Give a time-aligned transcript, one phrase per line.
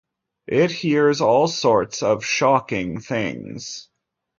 [0.47, 3.87] It hears all sorts of shocking things.